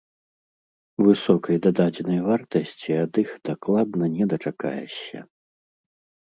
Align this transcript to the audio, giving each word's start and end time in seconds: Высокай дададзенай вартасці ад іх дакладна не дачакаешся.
Высокай 1.07 1.57
дададзенай 1.65 2.19
вартасці 2.29 2.91
ад 3.03 3.13
іх 3.23 3.29
дакладна 3.51 4.09
не 4.15 4.25
дачакаешся. 4.33 5.19